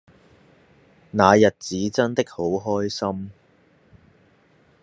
[1.11, 3.29] 那日子真的好開心